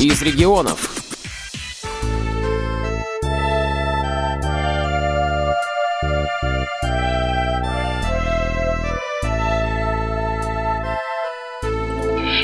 [0.00, 0.90] из регионов.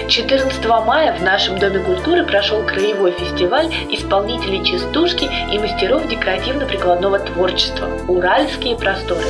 [0.08, 7.88] Четырнадцатого мая в нашем Доме культуры прошел краевой фестиваль исполнителей частушки и мастеров декоративно-прикладного творчества
[8.08, 9.26] «Уральские просторы».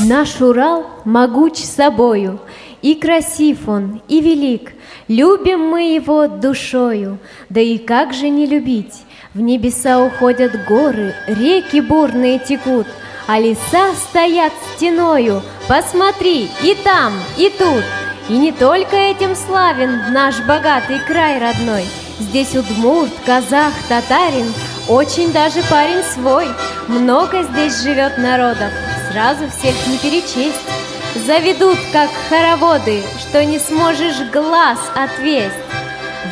[0.00, 2.38] Наш Урал могуч собою,
[2.82, 4.72] и красив он, и велик,
[5.08, 7.18] Любим мы его душою,
[7.48, 9.04] да и как же не любить?
[9.34, 12.86] В небеса уходят горы, реки бурные текут,
[13.28, 17.84] А леса стоят стеною, посмотри, и там, и тут.
[18.28, 21.84] И не только этим славен наш богатый край родной,
[22.18, 24.52] Здесь удмурт, казах, татарин,
[24.88, 26.46] очень даже парень свой.
[26.88, 28.70] Много здесь живет народов,
[29.10, 30.75] сразу всех не перечесть.
[31.24, 35.54] Заведут, как хороводы, что не сможешь глаз отвесть.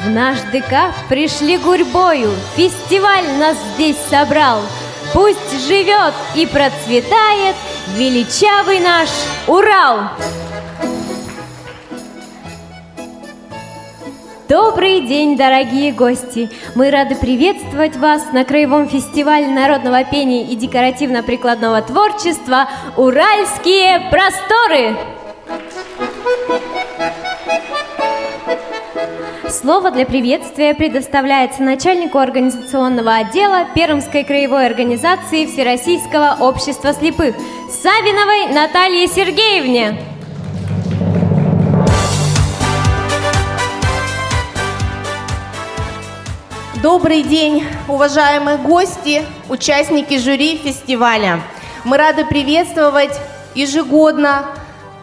[0.04, 4.60] В наш ДК пришли гурьбою, фестиваль нас здесь собрал.
[5.12, 7.56] Пусть живет и процветает
[7.96, 9.08] величавый наш
[9.46, 10.10] Урал!
[14.48, 16.50] Добрый день, дорогие гости!
[16.74, 24.96] Мы рады приветствовать вас на Краевом фестивале народного пения и декоративно-прикладного творчества «Уральские просторы».
[29.48, 37.34] Слово для приветствия предоставляется начальнику организационного отдела Пермской краевой организации Всероссийского общества слепых
[37.82, 40.13] Савиновой Наталье Сергеевне.
[46.84, 51.40] Добрый день, уважаемые гости, участники жюри фестиваля.
[51.82, 53.18] Мы рады приветствовать
[53.54, 54.44] ежегодно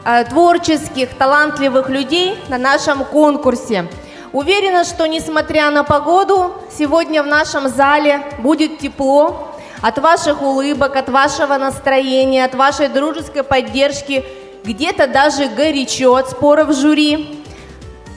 [0.06, 3.88] э, творческих, талантливых людей на нашем конкурсе.
[4.32, 9.52] Уверена, что несмотря на погоду, сегодня в нашем зале будет тепло
[9.82, 14.24] от ваших улыбок, от вашего настроения, от вашей дружеской поддержки,
[14.64, 17.44] где-то даже горячо от споров жюри.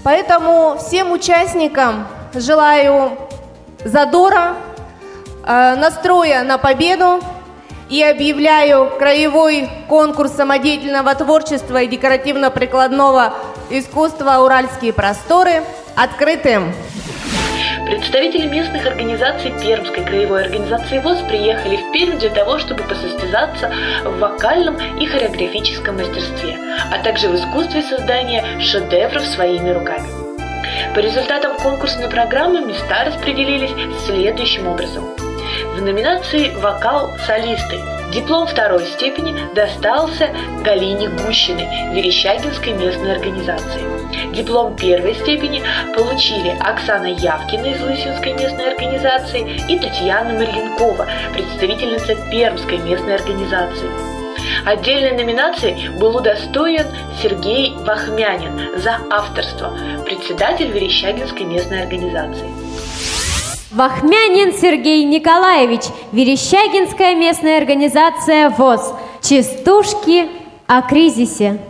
[0.02, 3.23] Поэтому всем участникам желаю
[3.84, 4.54] задора,
[5.46, 7.20] э, настроя на победу
[7.88, 13.34] и объявляю краевой конкурс самодеятельного творчества и декоративно-прикладного
[13.70, 15.62] искусства «Уральские просторы»
[15.94, 16.72] открытым.
[17.86, 23.70] Представители местных организаций Пермской краевой организации ВОЗ приехали в Пермь для того, чтобы посостязаться
[24.04, 26.56] в вокальном и хореографическом мастерстве,
[26.90, 30.23] а также в искусстве создания шедевров своими руками.
[30.94, 33.72] По результатам конкурсной программы места распределились
[34.06, 35.04] следующим образом.
[35.74, 37.80] В номинации «Вокал солисты»
[38.12, 40.30] диплом второй степени достался
[40.62, 43.82] Галине Гущиной Верещагинской местной организации.
[44.32, 45.62] Диплом первой степени
[45.94, 53.90] получили Оксана Явкина из Лысинской местной организации и Татьяна Марьянкова, представительница Пермской местной организации.
[54.64, 56.86] Отдельной номинацией был удостоен
[57.22, 62.48] Сергей Вахмянин за авторство, председатель Верещагинской местной организации.
[63.72, 68.94] Вахмянин Сергей Николаевич, Верещагинская местная организация ВОЗ.
[69.20, 70.30] Частушки
[70.66, 71.60] о кризисе.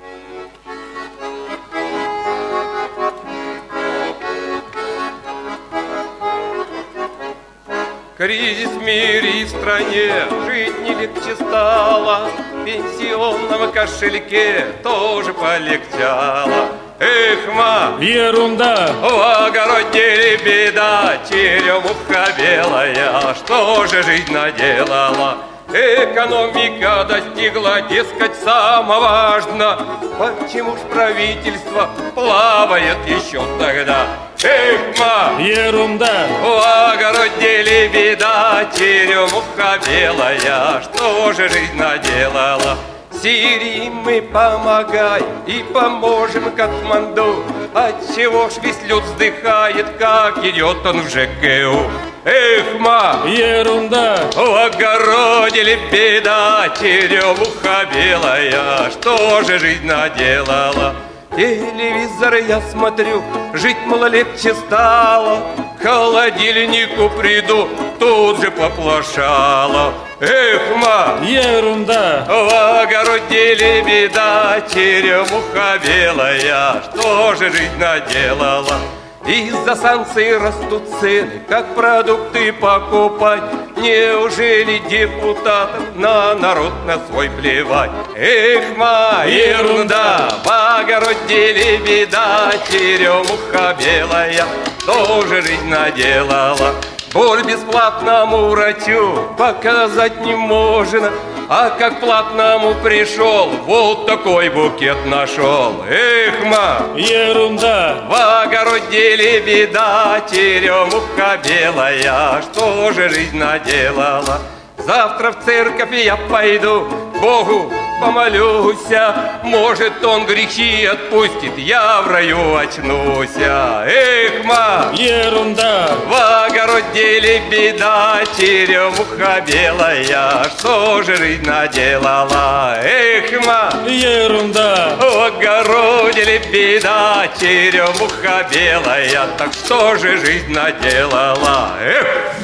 [8.16, 10.12] Кризис в мире и в стране,
[10.46, 12.30] жить не легче стало,
[12.64, 16.68] пенсионном кошельке тоже полегчало.
[16.98, 25.38] Эх, ма, ерунда, в огороде беда, Черемуха белая, что же жизнь наделала?
[25.68, 29.78] Экономика достигла, дескать, самого важно.
[30.18, 34.06] Почему ж правительство плавает еще тогда?
[34.44, 42.76] Эх, ма, ерунда, в огороде ли беда, черемуха белая, что же жизнь наделала?
[43.22, 51.08] Сирии мы помогаем и поможем Катманду, Отчего ж весь люд вздыхает, как идет он в
[51.08, 51.90] ЖКУ?
[52.26, 60.94] Эх, ма, ерунда, в огороде ли беда, черемуха белая, что же жизнь наделала?
[61.36, 63.20] Телевизор я смотрю,
[63.54, 65.38] жить мало легче стало,
[65.80, 69.94] К холодильнику приду, тут же поплошало.
[70.20, 78.78] Эх, ма, ерунда, в огороде ли беда, черемуха белая, что же жизнь наделала?
[79.26, 83.42] Из-за санкций растут цены, как продукты покупать
[83.84, 87.90] Неужели депутатам на народ на свой плевать?
[88.16, 94.46] Эх, ма, ерунда, в огороде беда, Черемуха белая
[94.86, 96.76] тоже жизнь наделала.
[97.12, 101.10] Боль бесплатному врачу показать не можно,
[101.56, 105.84] а как платному пришел, вот такой букет нашел.
[105.88, 108.06] Эх, ма, Ерунда.
[108.08, 114.40] в огороде ли беда, черемуха белая, что же жизнь наделала?
[114.78, 116.88] Завтра в церковь я пойду,
[117.22, 117.70] Богу
[118.04, 123.84] помолюся, Может, он грехи отпустит, я в раю очнуся.
[123.86, 125.88] Эх, ма, Ерунда.
[126.06, 132.76] в огороде ли беда, черемуха белая, что же жизнь наделала?
[132.82, 134.96] Эх, ма, Ерунда.
[134.98, 141.70] в огороде ли беда, черемуха белая, так что же жизнь наделала?
[141.80, 142.34] Эх!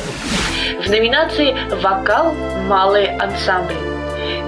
[0.84, 2.32] В номинации «Вокал.
[2.66, 3.89] Малые ансамбли».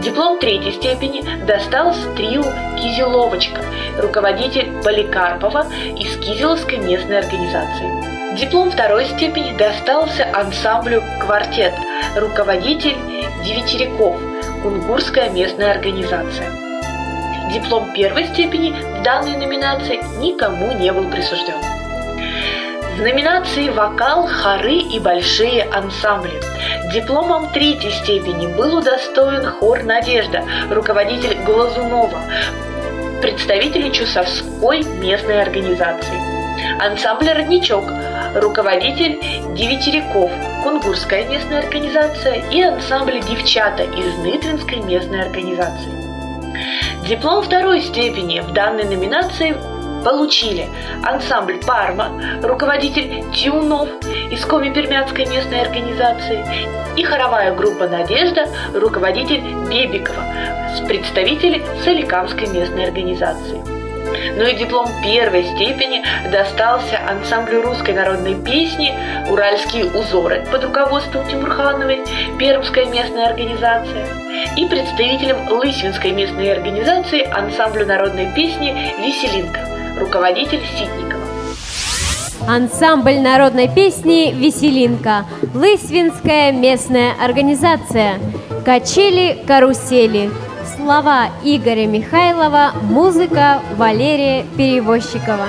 [0.02, 2.42] Диплом третьей степени достался трио
[2.76, 3.62] «Кизеловочка»,
[3.98, 5.66] руководитель Поликарпова
[5.96, 8.34] из Кизеловской местной организации.
[8.36, 11.72] Диплом второй степени достался ансамблю «Квартет»,
[12.16, 12.96] руководитель
[13.44, 14.20] Девятеряков,
[14.64, 16.50] Кунгурская местная организация.
[17.52, 21.81] Диплом первой степени в данной номинации никому не был присужден.
[22.96, 26.40] В номинации «Вокал, хоры и большие ансамбли»
[26.92, 32.20] дипломом третьей степени был удостоен хор «Надежда», руководитель Глазунова,
[33.22, 36.20] представители Чусовской местной организации.
[36.80, 37.84] Ансамбль «Родничок»,
[38.34, 39.18] руководитель
[39.54, 40.30] Девятеряков,
[40.62, 45.92] Кунгурская местная организация и ансамбль «Девчата» из Нытвинской местной организации.
[47.08, 49.56] Диплом второй степени в данной номинации
[50.02, 50.68] получили
[51.02, 53.88] ансамбль «Парма», руководитель Тюнов
[54.30, 56.44] из Коми-Пермянской местной организации
[56.96, 59.40] и хоровая группа «Надежда», руководитель
[59.70, 60.24] Бебикова,
[60.76, 63.62] с представители Соликамской местной организации.
[64.36, 68.94] Ну и диплом первой степени достался ансамблю русской народной песни
[69.30, 72.02] «Уральские узоры» под руководством Тимурхановой,
[72.38, 74.06] Пермская местная организация,
[74.56, 79.61] и представителям Лысвинской местной организации ансамблю народной песни «Веселинка»,
[80.02, 81.22] руководитель Ситникова.
[82.48, 88.18] Ансамбль народной песни «Веселинка», Лысвинская местная организация,
[88.64, 90.30] качели-карусели,
[90.76, 95.46] слова Игоря Михайлова, музыка Валерия Перевозчикова.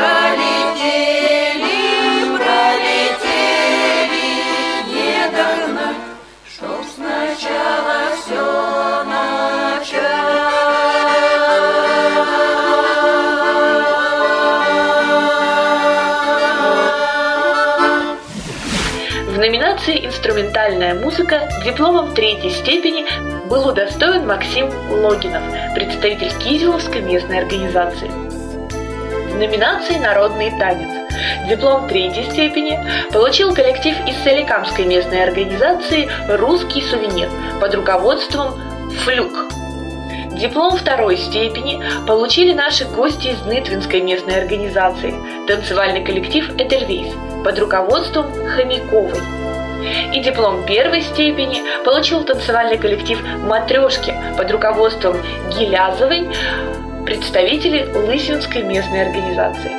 [0.00, 1.66] Пролетели,
[2.38, 3.84] пролетели,
[4.88, 5.28] не
[6.48, 10.00] чтоб сначала все начать.
[19.26, 23.04] В номинации «Инструментальная музыка» дипломом третьей степени
[23.50, 25.42] был удостоен Максим Логинов,
[25.74, 28.29] представитель Кизиловской местной организации.
[29.30, 30.88] В номинации «Народный танец»
[31.48, 32.78] диплом третьей степени
[33.12, 38.60] получил коллектив из Соликамской местной организации «Русский сувенир» под руководством
[39.04, 39.46] «Флюк».
[40.32, 45.14] Диплом второй степени получили наши гости из Нытвинской местной организации,
[45.46, 47.12] танцевальный коллектив «Эдельвейс»
[47.44, 49.20] под руководством Хомяковой.
[50.12, 55.16] И диплом первой степени получил танцевальный коллектив «Матрешки» под руководством
[55.50, 56.28] Гилязовой,
[57.10, 59.72] представители Лысинской местной организации.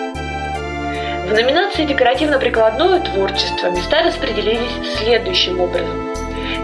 [1.29, 6.13] В номинации «Декоративно-прикладное творчество» места распределились следующим образом.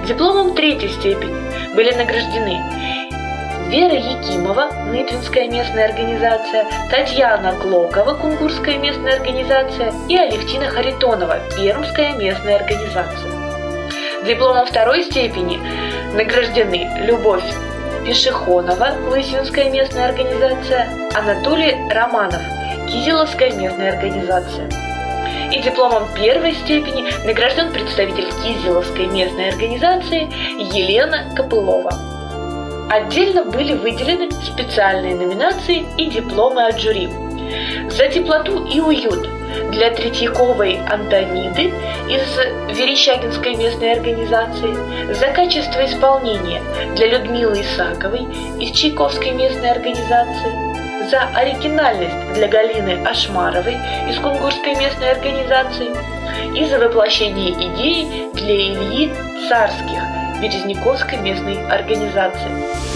[0.06, 1.38] Дипломом третьей степени
[1.74, 2.62] были награждены
[3.70, 12.58] Вера Якимова, Нытвинская местная организация, Татьяна Клокова, Кунгурская местная организация и Алевтина Харитонова, Пермская местная
[12.58, 13.32] организация.
[14.26, 15.62] Дипломом второй степени
[16.14, 17.46] награждены Любовь
[18.08, 22.42] Пешехонова, Лысинская местная организация, Анатолий Романов,
[22.88, 24.70] Кизиловская местная организация.
[25.52, 30.22] И дипломом первой степени награжден представитель Кизиловской местной организации
[30.74, 31.92] Елена Копылова.
[32.90, 37.10] Отдельно были выделены специальные номинации и дипломы от жюри.
[37.90, 39.28] За теплоту и уют
[39.72, 41.74] для Третьяковой Антониды
[42.08, 46.62] из Верещагинской местной организации, за качество исполнения
[46.96, 48.28] для Людмилы Исаковой
[48.60, 53.78] из Чайковской местной организации, за оригинальность для Галины Ашмаровой
[54.10, 55.90] из Кунгурской местной организации
[56.56, 59.14] и за воплощение идеи для Ильи
[59.48, 60.02] Царских
[60.42, 62.87] Березняковской местной организации.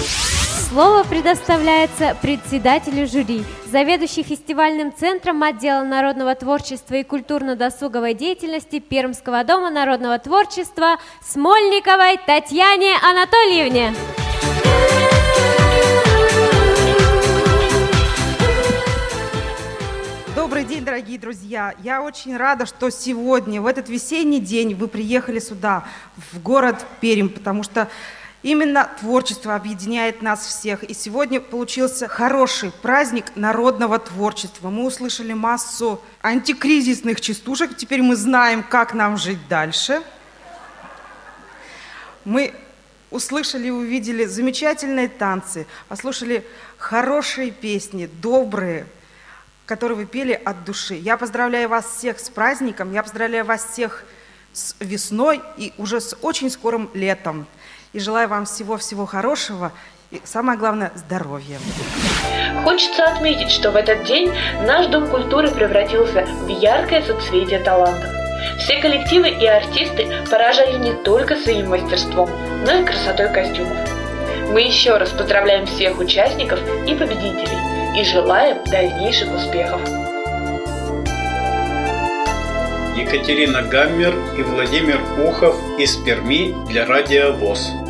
[0.72, 9.70] Слово предоставляется председателю жюри, заведующей фестивальным центром отдела народного творчества и культурно-досуговой деятельности Пермского дома
[9.70, 13.94] народного творчества Смольниковой Татьяне Анатольевне.
[20.34, 21.74] Добрый день, дорогие друзья!
[21.84, 25.84] Я очень рада, что сегодня, в этот весенний день, вы приехали сюда,
[26.32, 27.90] в город Пермь, потому что
[28.44, 30.84] именно творчество объединяет нас всех.
[30.84, 34.70] И сегодня получился хороший праздник народного творчества.
[34.70, 40.02] Мы услышали массу антикризисных частушек, теперь мы знаем, как нам жить дальше.
[42.26, 42.54] Мы
[43.10, 46.46] услышали и увидели замечательные танцы, послушали
[46.78, 48.88] хорошие песни, добрые,
[49.66, 50.96] которые вы пели от души.
[50.96, 54.06] Я поздравляю вас всех с праздником, я поздравляю вас всех
[54.54, 57.48] с весной и уже с очень скорым летом.
[57.94, 59.72] И желаю вам всего-всего хорошего
[60.12, 61.60] и, самое главное, здоровья.
[62.64, 64.32] Хочется отметить, что в этот день
[64.66, 68.10] наш Дом культуры превратился в яркое соцветие талантов.
[68.60, 72.30] Все коллективы и артисты поражали не только своим мастерством,
[72.66, 73.78] но и красотой костюмов.
[74.52, 79.82] Мы еще раз поздравляем всех участников и победителей и желаем дальнейших успехов.
[82.96, 87.81] Екатерина Гаммер и Владимир Ухов из Перми для Радио ВОЗ.